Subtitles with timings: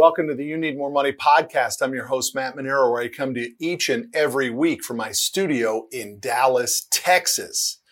[0.00, 1.82] Welcome to the You Need More Money podcast.
[1.82, 5.12] I'm your host, Matt Manero, where I come to each and every week from my
[5.12, 7.82] studio in Dallas, Texas.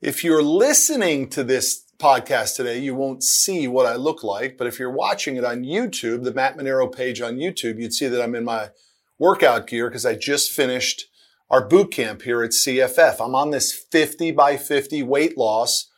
[0.00, 4.68] If you're listening to this podcast today, you won't see what I look like, but
[4.68, 8.22] if you're watching it on YouTube, the Matt Manero page on YouTube, you'd see that
[8.22, 8.68] I'm in my
[9.18, 11.06] workout gear because I just finished
[11.50, 13.16] our boot camp here at CFF.
[13.18, 15.90] I'm on this 50 by 50 weight loss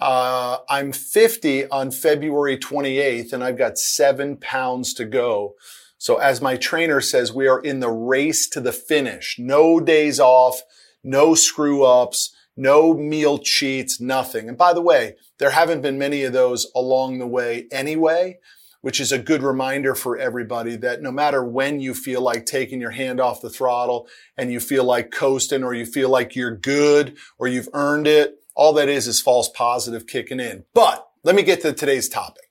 [0.00, 5.54] uh, I'm 50 on February 28th and I've got seven pounds to go.
[5.98, 9.36] So as my trainer says, we are in the race to the finish.
[9.38, 10.62] No days off,
[11.04, 14.48] no screw ups, no meal cheats, nothing.
[14.48, 18.38] And by the way, there haven't been many of those along the way anyway,
[18.80, 22.80] which is a good reminder for everybody that no matter when you feel like taking
[22.80, 24.08] your hand off the throttle
[24.38, 28.39] and you feel like coasting or you feel like you're good or you've earned it,
[28.54, 30.64] all that is is false positive kicking in.
[30.74, 32.44] But let me get to today's topic.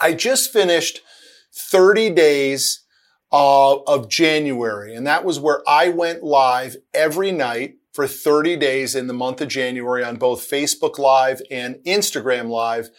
[0.00, 1.00] I just finished
[1.54, 2.84] 30 days
[3.32, 8.94] uh, of January, and that was where I went live every night for 30 days
[8.94, 12.90] in the month of January on both Facebook Live and Instagram Live.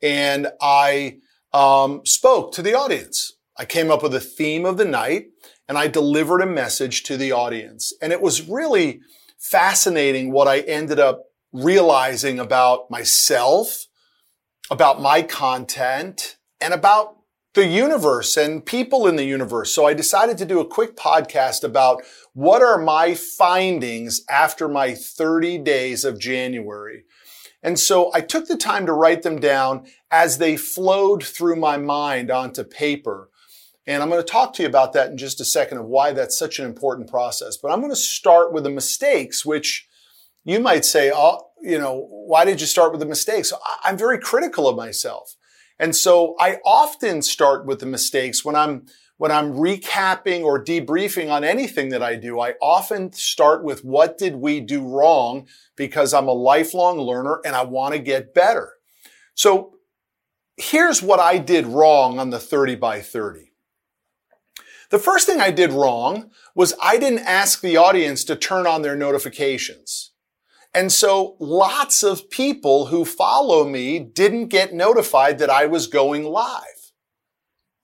[0.00, 1.18] And I
[1.52, 3.32] um, spoke to the audience.
[3.58, 5.30] I came up with a theme of the night
[5.68, 7.92] and I delivered a message to the audience.
[8.00, 9.00] And it was really
[9.38, 11.24] fascinating what I ended up
[11.56, 13.86] realizing about myself,
[14.70, 17.16] about my content, and about
[17.54, 19.74] the universe and people in the universe.
[19.74, 22.02] So I decided to do a quick podcast about
[22.34, 27.04] what are my findings after my 30 days of January.
[27.62, 31.78] And so I took the time to write them down as they flowed through my
[31.78, 33.30] mind onto paper.
[33.86, 36.12] And I'm going to talk to you about that in just a second of why
[36.12, 37.56] that's such an important process.
[37.56, 39.88] But I'm going to start with the mistakes, which
[40.44, 43.52] you might say, oh, you know, why did you start with the mistakes?
[43.84, 45.36] I'm very critical of myself.
[45.78, 48.86] And so I often start with the mistakes when I'm,
[49.18, 52.40] when I'm recapping or debriefing on anything that I do.
[52.40, 57.54] I often start with what did we do wrong because I'm a lifelong learner and
[57.54, 58.74] I want to get better.
[59.34, 59.76] So
[60.56, 63.52] here's what I did wrong on the 30 by 30.
[64.90, 68.82] The first thing I did wrong was I didn't ask the audience to turn on
[68.82, 70.12] their notifications.
[70.76, 76.24] And so lots of people who follow me didn't get notified that I was going
[76.24, 76.92] live.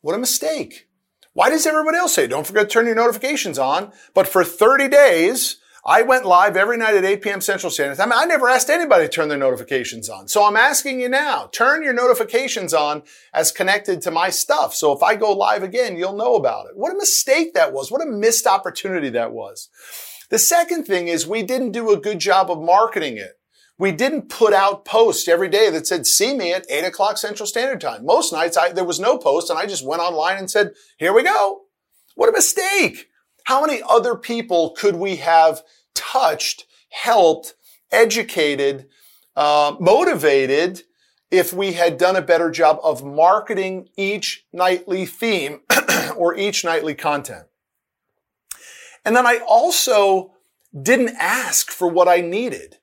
[0.02, 0.88] What a mistake.
[1.32, 3.92] Why does everybody else say, don't forget to turn your notifications on?
[4.12, 7.40] But for 30 days, I went live every night at 8 p.m.
[7.40, 8.12] Central Standard Time.
[8.12, 10.28] I never asked anybody to turn their notifications on.
[10.28, 14.74] So I'm asking you now, turn your notifications on as connected to my stuff.
[14.74, 16.76] So if I go live again, you'll know about it.
[16.76, 17.90] What a mistake that was.
[17.90, 19.70] What a missed opportunity that was.
[20.32, 23.38] The second thing is we didn't do a good job of marketing it.
[23.76, 27.46] We didn't put out posts every day that said, see me at eight o'clock central
[27.46, 28.06] standard time.
[28.06, 31.12] Most nights I, there was no post and I just went online and said, here
[31.12, 31.64] we go.
[32.14, 33.10] What a mistake.
[33.44, 35.60] How many other people could we have
[35.94, 37.52] touched, helped,
[37.90, 38.86] educated,
[39.36, 40.84] uh, motivated
[41.30, 45.60] if we had done a better job of marketing each nightly theme
[46.16, 47.44] or each nightly content?
[49.04, 50.34] And then I also
[50.80, 52.78] didn't ask for what I needed.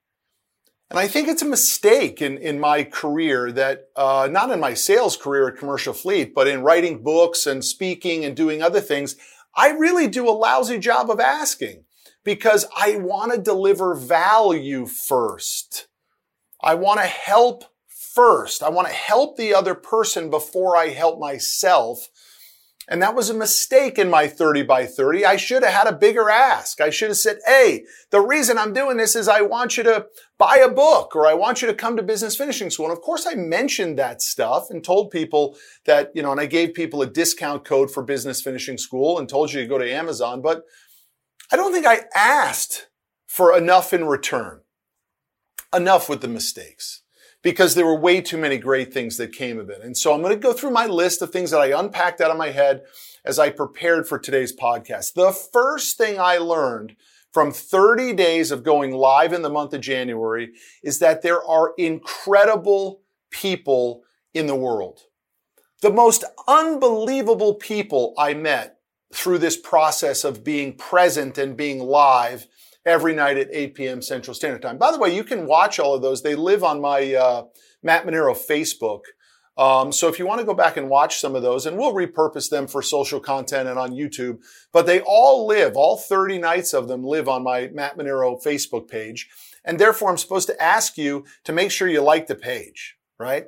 [0.90, 4.74] And I think it's a mistake in, in my career that, uh, not in my
[4.74, 9.16] sales career at Commercial Fleet, but in writing books and speaking and doing other things,
[9.56, 11.84] I really do a lousy job of asking
[12.24, 15.88] because I want to deliver value first.
[16.62, 18.64] I want to help first.
[18.64, 22.10] I want to help the other person before I help myself.
[22.92, 25.24] And that was a mistake in my 30 by 30.
[25.24, 26.82] I should have had a bigger ask.
[26.82, 30.08] I should have said, Hey, the reason I'm doing this is I want you to
[30.40, 32.88] buy a book or I want you to come to business finishing school.
[32.88, 35.56] And of course I mentioned that stuff and told people
[35.86, 39.30] that, you know, and I gave people a discount code for business finishing school and
[39.30, 40.64] told you to go to Amazon, but
[41.52, 42.88] I don't think I asked
[43.28, 44.62] for enough in return.
[45.72, 47.04] Enough with the mistakes
[47.42, 49.82] because there were way too many great things that came of it.
[49.82, 52.32] And so I'm going to go through my list of things that I unpacked out
[52.32, 52.84] of my head
[53.24, 55.14] as I prepared for today's podcast.
[55.14, 56.96] The first thing I learned
[57.32, 60.52] from 30 days of going live in the month of January
[60.84, 64.04] is that there are incredible people
[64.34, 65.02] in the world.
[65.82, 68.80] The most unbelievable people I met
[69.14, 72.48] through this process of being present and being live
[72.86, 74.02] every night at 8 p.m.
[74.02, 74.78] Central Standard Time.
[74.78, 76.22] By the way, you can watch all of those.
[76.22, 77.44] They live on my uh,
[77.84, 79.02] Matt Manero Facebook.
[79.58, 81.94] Um, so if you want to go back and watch some of those, and we'll
[81.94, 84.40] repurpose them for social content and on YouTube,
[84.72, 88.88] but they all live, all 30 nights of them live on my Matt Manero Facebook
[88.88, 89.28] page.
[89.66, 93.48] And therefore, I'm supposed to ask you to make sure you like the page, right?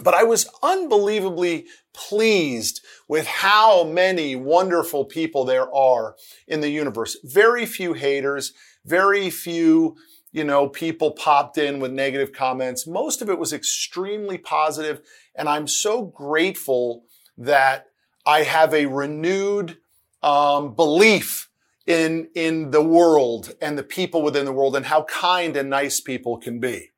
[0.00, 6.16] But I was unbelievably pleased with how many wonderful people there are
[6.48, 7.16] in the universe.
[7.22, 8.52] Very few haters,
[8.84, 9.96] very few,
[10.32, 12.86] you know, people popped in with negative comments.
[12.86, 15.00] Most of it was extremely positive,
[15.34, 17.04] and I'm so grateful
[17.38, 17.86] that
[18.26, 19.78] I have a renewed
[20.22, 21.48] um, belief
[21.86, 26.00] in in the world and the people within the world and how kind and nice
[26.00, 26.90] people can be.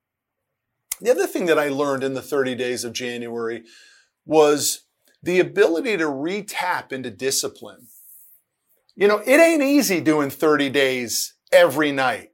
[1.00, 3.64] The other thing that I learned in the 30 days of January
[4.24, 4.84] was
[5.22, 7.88] the ability to retap into discipline.
[8.94, 12.30] You know, it ain't easy doing 30 days every night.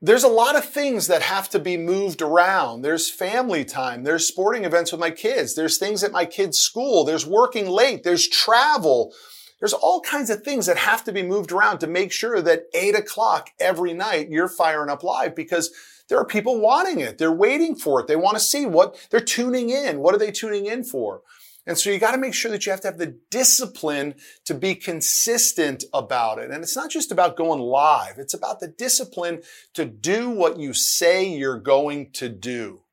[0.00, 2.82] There's a lot of things that have to be moved around.
[2.82, 4.04] There's family time.
[4.04, 5.54] There's sporting events with my kids.
[5.54, 7.04] There's things at my kids' school.
[7.04, 8.04] There's working late.
[8.04, 9.12] There's travel.
[9.58, 12.66] There's all kinds of things that have to be moved around to make sure that
[12.74, 15.70] eight o'clock every night you're firing up live because
[16.08, 17.18] there are people wanting it.
[17.18, 18.06] They're waiting for it.
[18.06, 20.00] They want to see what they're tuning in.
[20.00, 21.22] What are they tuning in for?
[21.66, 24.14] And so you got to make sure that you have to have the discipline
[24.46, 26.50] to be consistent about it.
[26.50, 28.14] And it's not just about going live.
[28.16, 29.42] It's about the discipline
[29.74, 32.84] to do what you say you're going to do.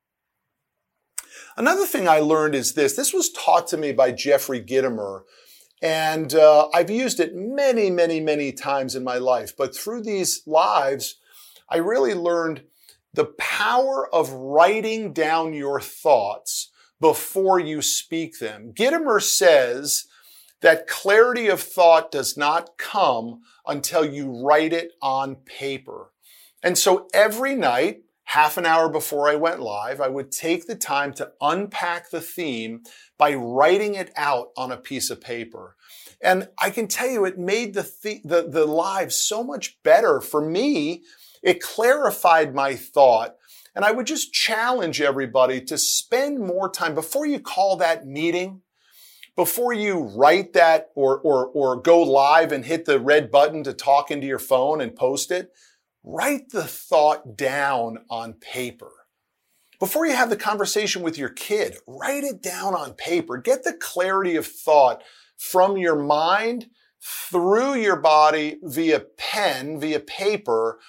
[1.56, 2.96] Another thing I learned is this.
[2.96, 5.22] This was taught to me by Jeffrey Gitomer.
[5.80, 9.56] And uh, I've used it many, many, many times in my life.
[9.56, 11.16] But through these lives,
[11.70, 12.64] I really learned
[13.16, 16.70] the power of writing down your thoughts
[17.00, 18.72] before you speak them.
[18.72, 20.06] Gitomer says
[20.60, 26.12] that clarity of thought does not come until you write it on paper.
[26.62, 30.74] And so every night, half an hour before I went live, I would take the
[30.74, 32.82] time to unpack the theme
[33.18, 35.76] by writing it out on a piece of paper.
[36.20, 37.82] And I can tell you, it made the,
[38.24, 41.04] the, the, live so much better for me.
[41.46, 43.36] It clarified my thought.
[43.76, 48.62] And I would just challenge everybody to spend more time before you call that meeting,
[49.36, 53.72] before you write that or, or, or go live and hit the red button to
[53.72, 55.52] talk into your phone and post it,
[56.02, 58.90] write the thought down on paper.
[59.78, 63.36] Before you have the conversation with your kid, write it down on paper.
[63.36, 65.04] Get the clarity of thought
[65.36, 66.70] from your mind
[67.00, 70.80] through your body via pen, via paper,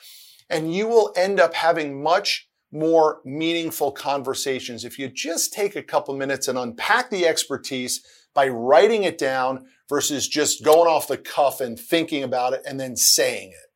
[0.50, 5.84] and you will end up having much more meaningful conversations if you just take a
[5.84, 11.18] couple minutes and unpack the expertise by writing it down versus just going off the
[11.18, 13.68] cuff and thinking about it and then saying it.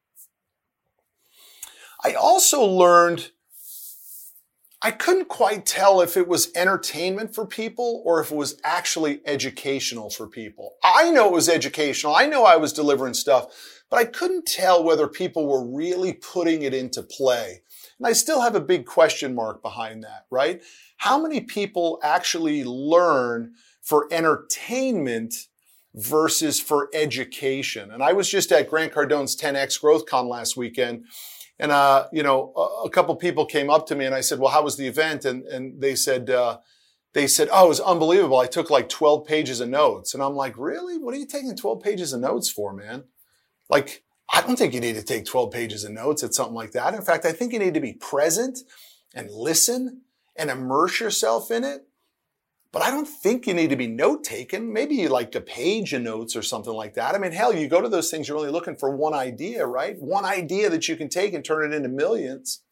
[2.04, 3.32] I also learned
[4.84, 9.22] I couldn't quite tell if it was entertainment for people or if it was actually
[9.28, 10.74] educational for people.
[10.84, 12.16] I know it was educational.
[12.16, 13.54] I know I was delivering stuff,
[13.92, 17.62] but I couldn't tell whether people were really putting it into play.
[18.00, 20.64] And I still have a big question mark behind that, right?
[20.98, 25.36] How many people actually learn for entertainment
[25.94, 27.92] versus for education?
[27.92, 31.06] And I was just at Grant Cardone's 10X Growth Con last weekend
[31.62, 34.40] and, uh, you know, a, a, couple people came up to me and I said,
[34.40, 35.26] well, how was the event?
[35.26, 36.58] And, and they said, uh,
[37.14, 38.40] they said, oh, it was unbelievable.
[38.40, 40.16] I took like 12 pages of notes.
[40.16, 40.98] And I'm like, really?
[40.98, 43.04] What are you taking 12 pages of notes for, man?
[43.72, 46.74] Like, I don't think you need to take 12 pages of notes at something like
[46.74, 46.94] that.
[46.94, 48.60] In fact, I think you need to be present
[49.16, 50.02] and listen
[50.36, 51.88] and immerse yourself in it
[52.72, 54.72] but I don't think you need to be note taken.
[54.72, 57.16] Maybe you like a page of notes or something like that.
[57.16, 60.00] I mean, hell, you go to those things, you're only looking for one idea, right?
[60.00, 62.64] One idea that you can take and turn it into millions.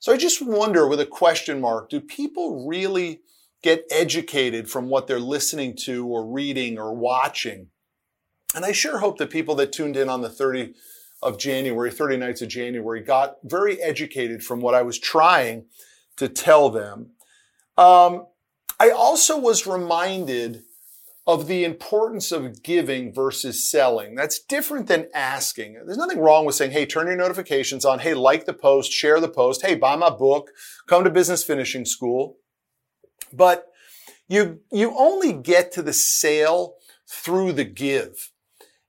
[0.00, 3.20] So I just wonder with a question mark, do people really
[3.62, 7.68] get educated from what they're listening to or reading or watching?
[8.54, 10.74] And I sure hope that people that tuned in on the 30
[11.22, 15.64] of January, 30 nights of January, got very educated from what I was trying
[16.16, 17.10] to tell them.
[17.76, 18.26] Um,
[18.78, 20.62] I also was reminded
[21.26, 24.14] of the importance of giving versus selling.
[24.14, 25.74] That's different than asking.
[25.74, 28.00] There's nothing wrong with saying, hey, turn your notifications on.
[28.00, 29.64] Hey, like the post, share the post.
[29.64, 30.50] Hey, buy my book,
[30.86, 32.36] come to business finishing school.
[33.32, 33.68] But
[34.28, 36.74] you, you only get to the sale
[37.08, 38.30] through the give.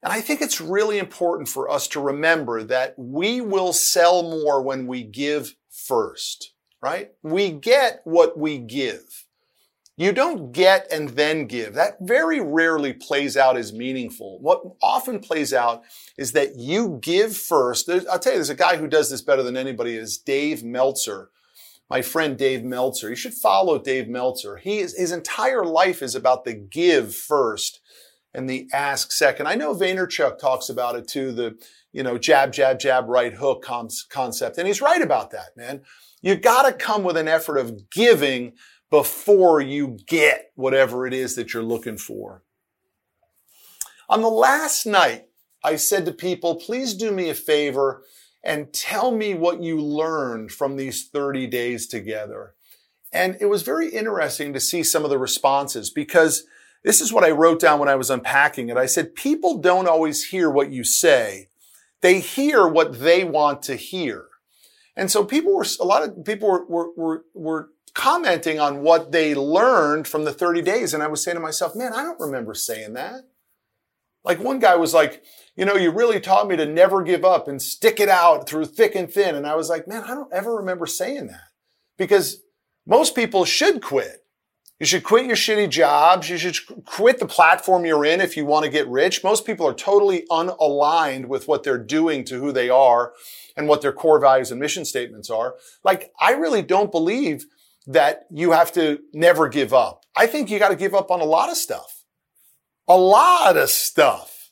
[0.06, 4.62] And I think it's really important for us to remember that we will sell more
[4.62, 7.10] when we give first, right?
[7.24, 9.26] We get what we give.
[9.98, 11.74] You don't get and then give.
[11.74, 14.38] That very rarely plays out as meaningful.
[14.42, 15.82] What often plays out
[16.20, 17.88] is that you give first.
[17.88, 20.64] There's, I'll tell you, there's a guy who does this better than anybody is Dave
[20.64, 21.32] Meltzer.
[21.90, 23.10] My friend Dave Meltzer.
[23.10, 24.58] You should follow Dave Meltzer.
[24.58, 27.80] He is, his entire life is about the give first
[28.36, 29.48] and the ask second.
[29.48, 31.58] I know Vaynerchuk talks about it too, the,
[31.94, 33.65] you know, jab, jab, jab, right hook
[34.10, 34.58] concept.
[34.58, 35.82] And he's right about that, man.
[36.22, 38.54] You gotta come with an effort of giving
[38.92, 42.44] before you get whatever it is that you're looking for.
[44.10, 45.25] On the last night,
[45.63, 48.04] I said to people, please do me a favor
[48.44, 52.54] and tell me what you learned from these 30 days together.
[53.12, 56.46] And it was very interesting to see some of the responses because
[56.86, 58.77] this is what I wrote down when I was unpacking it.
[58.77, 61.50] I said, people don't always hear what you say.
[62.01, 64.27] They hear what they want to hear.
[64.96, 69.12] And so people were, a lot of people were, were, were, were commenting on what
[69.12, 70.94] they learned from the 30 days.
[70.94, 73.22] And I was saying to myself, man, I don't remember saying that.
[74.24, 75.24] Like one guy was like,
[75.56, 78.65] you know, you really taught me to never give up and stick it out through
[78.65, 79.34] thick and thin.
[79.34, 81.48] And I was like, man, I don't ever remember saying that
[81.98, 82.44] because
[82.86, 84.25] most people should quit.
[84.79, 86.29] You should quit your shitty jobs.
[86.29, 89.24] You should quit the platform you're in if you want to get rich.
[89.24, 93.13] Most people are totally unaligned with what they're doing to who they are
[93.55, 95.55] and what their core values and mission statements are.
[95.84, 97.46] Like, I really don't believe
[97.88, 100.03] that you have to never give up.
[100.15, 102.03] I think you got to give up on a lot of stuff.
[102.88, 104.51] A lot of stuff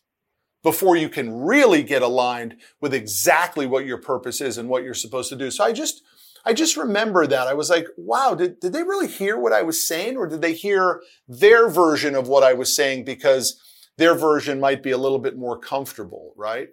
[0.64, 4.94] before you can really get aligned with exactly what your purpose is and what you're
[4.94, 5.52] supposed to do.
[5.52, 6.02] So I just,
[6.46, 7.48] I just remember that.
[7.48, 10.42] I was like, wow, did, did they really hear what I was saying or did
[10.42, 13.60] they hear their version of what I was saying because
[13.98, 16.70] their version might be a little bit more comfortable, right?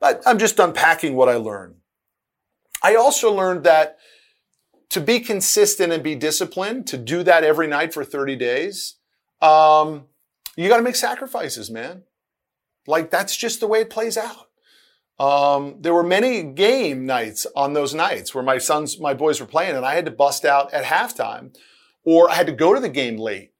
[0.00, 1.76] But I'm just unpacking what I learned.
[2.82, 3.98] I also learned that
[4.90, 8.96] to be consistent and be disciplined, to do that every night for 30 days,
[9.40, 10.06] um,
[10.56, 12.02] you got to make sacrifices, man.
[12.86, 14.49] Like that's just the way it plays out.
[15.20, 19.46] Um, there were many game nights on those nights where my sons, my boys were
[19.46, 21.54] playing, and I had to bust out at halftime,
[22.04, 23.52] or I had to go to the game late.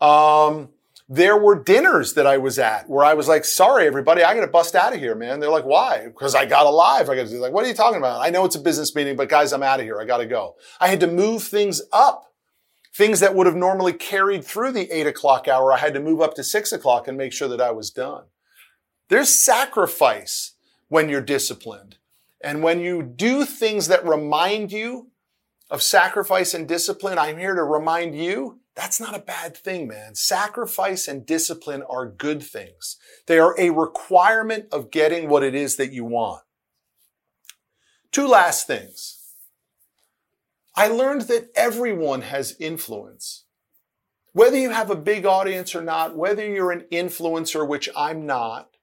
[0.00, 0.68] Um,
[1.08, 4.42] there were dinners that I was at where I was like, "Sorry, everybody, I got
[4.42, 7.10] to bust out of here, man." They're like, "Why?" Because I got alive.
[7.10, 9.16] I got to like, "What are you talking about?" I know it's a business meeting,
[9.16, 10.00] but guys, I'm out of here.
[10.00, 10.54] I got to go.
[10.78, 12.26] I had to move things up.
[12.94, 16.20] Things that would have normally carried through the eight o'clock hour, I had to move
[16.20, 18.24] up to six o'clock and make sure that I was done.
[19.08, 20.52] There's sacrifice
[20.88, 21.96] when you're disciplined.
[22.40, 25.10] And when you do things that remind you
[25.70, 30.14] of sacrifice and discipline, I'm here to remind you that's not a bad thing, man.
[30.14, 32.96] Sacrifice and discipline are good things.
[33.26, 36.42] They are a requirement of getting what it is that you want.
[38.12, 39.18] Two last things.
[40.76, 43.46] I learned that everyone has influence.
[44.32, 48.76] Whether you have a big audience or not, whether you're an influencer, which I'm not,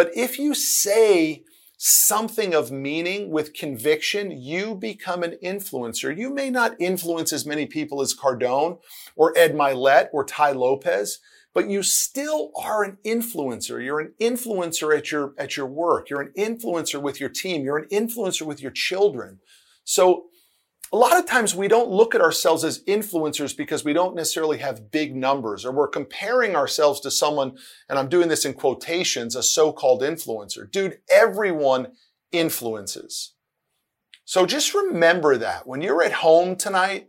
[0.00, 1.44] but if you say
[1.76, 6.16] something of meaning with conviction, you become an influencer.
[6.16, 8.78] You may not influence as many people as Cardone
[9.14, 11.18] or Ed Mylett or Tai Lopez,
[11.52, 13.84] but you still are an influencer.
[13.84, 16.08] You're an influencer at your, at your work.
[16.08, 17.62] You're an influencer with your team.
[17.62, 19.40] You're an influencer with your children.
[19.84, 20.29] So
[20.92, 24.58] a lot of times we don't look at ourselves as influencers because we don't necessarily
[24.58, 27.56] have big numbers or we're comparing ourselves to someone,
[27.88, 30.68] and I'm doing this in quotations, a so-called influencer.
[30.68, 31.92] Dude, everyone
[32.32, 33.34] influences.
[34.24, 37.08] So just remember that when you're at home tonight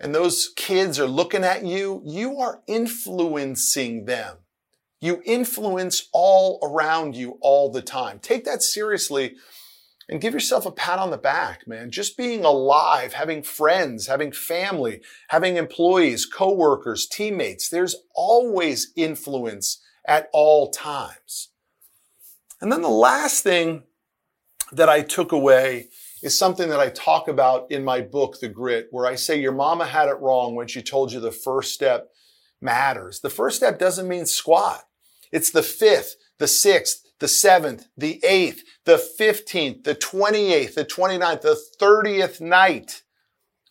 [0.00, 4.38] and those kids are looking at you, you are influencing them.
[5.00, 8.18] You influence all around you all the time.
[8.18, 9.36] Take that seriously
[10.12, 11.90] and give yourself a pat on the back, man.
[11.90, 17.70] Just being alive, having friends, having family, having employees, coworkers, teammates.
[17.70, 21.48] There's always influence at all times.
[22.60, 23.84] And then the last thing
[24.70, 25.88] that I took away
[26.22, 29.52] is something that I talk about in my book, The Grit, where I say your
[29.52, 32.10] mama had it wrong when she told you the first step
[32.60, 33.20] matters.
[33.20, 34.84] The first step doesn't mean squat.
[35.32, 41.40] It's the fifth, the sixth, the 7th, the 8th, the 15th, the 28th, the 29th,
[41.40, 43.02] the 30th night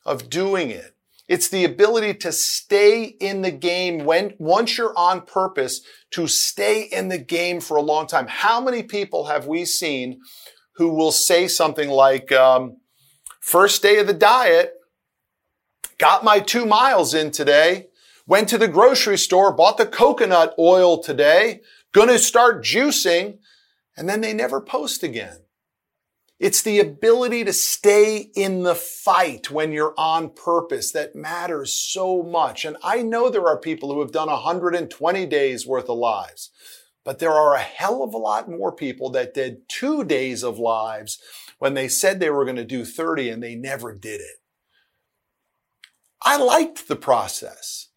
[0.06, 0.96] of doing it.
[1.28, 5.82] It's the ability to stay in the game when, once you're on purpose,
[6.12, 8.28] to stay in the game for a long time.
[8.28, 10.22] How many people have we seen
[10.76, 12.78] who will say something like, um,
[13.42, 14.76] first day of the diet,
[15.98, 17.88] got my two miles in today,
[18.26, 21.60] went to the grocery store, bought the coconut oil today,
[21.92, 23.38] gonna start juicing,
[23.98, 25.40] and then they never post again.
[26.40, 32.24] It's the ability to stay in the fight when you're on purpose that matters so
[32.24, 32.66] much.
[32.66, 36.50] And I know there are people who have done 120 days worth of lives,
[37.06, 40.58] but there are a hell of a lot more people that did two days of
[40.58, 41.20] lives
[41.60, 44.42] when they said they were going to do 30 and they never did it.
[46.24, 47.90] I liked the process.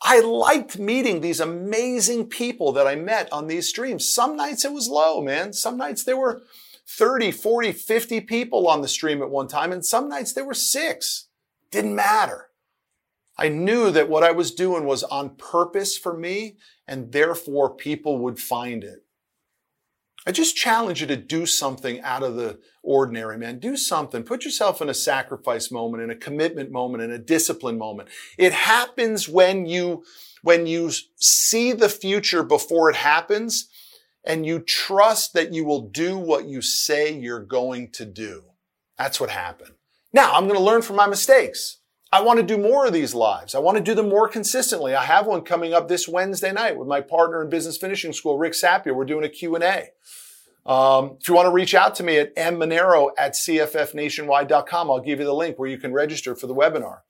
[0.00, 4.08] I liked meeting these amazing people that I met on these streams.
[4.08, 5.52] Some nights it was low, man.
[5.52, 6.42] Some nights there were
[6.86, 10.54] 30, 40, 50 people on the stream at one time, and some nights there were
[10.54, 11.26] six.
[11.70, 12.48] Didn't matter.
[13.36, 16.56] I knew that what I was doing was on purpose for me
[16.88, 19.04] and therefore people would find it.
[20.28, 23.60] I just challenge you to do something out of the ordinary, man.
[23.60, 24.24] Do something.
[24.24, 28.10] Put yourself in a sacrifice moment, in a commitment moment, in a discipline moment.
[28.36, 30.04] It happens when you,
[30.42, 33.70] when you see the future before it happens
[34.22, 38.42] and you trust that you will do what you say you're going to do.
[38.98, 39.76] That's what happened.
[40.12, 41.77] Now I'm going to learn from my mistakes.
[42.10, 43.54] I want to do more of these lives.
[43.54, 44.94] I want to do them more consistently.
[44.94, 48.38] I have one coming up this Wednesday night with my partner in business finishing school,
[48.38, 48.94] Rick Sapio.
[48.94, 49.90] We're doing a Q&A.
[50.64, 55.18] Um, if you want to reach out to me at mmanero at cffnationwide.com, I'll give
[55.18, 57.00] you the link where you can register for the webinar.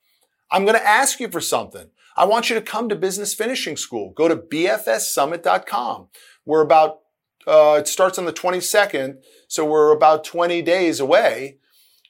[0.51, 1.89] I'm going to ask you for something.
[2.17, 4.11] I want you to come to business finishing school.
[4.11, 6.07] Go to bfssummit.com.
[6.45, 6.99] We're about,
[7.47, 9.19] uh, it starts on the 22nd.
[9.47, 11.57] So we're about 20 days away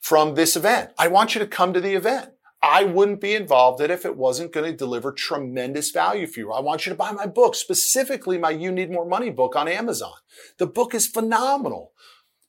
[0.02, 0.92] from this event.
[0.98, 2.32] I want you to come to the event.
[2.62, 6.52] I wouldn't be involved in if it wasn't going to deliver tremendous value for you.
[6.52, 9.70] I want you to buy my book, specifically my You Need More Money book on
[9.70, 10.14] Amazon.
[10.58, 11.94] The book is phenomenal.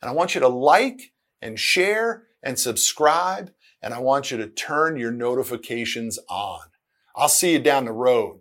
[0.03, 3.53] And I want you to like and share and subscribe.
[3.81, 6.61] And I want you to turn your notifications on.
[7.15, 8.41] I'll see you down the road.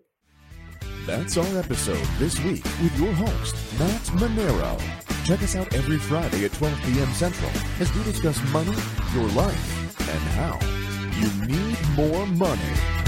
[1.05, 4.79] That's our episode this week with your host, Matt Manero.
[5.25, 7.11] Check us out every Friday at 12 p.m.
[7.13, 8.75] Central as we discuss money,
[9.13, 10.78] your life, and how
[11.19, 12.98] you need more money.